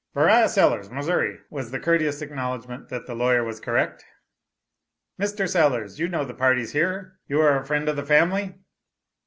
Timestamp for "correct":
3.59-4.03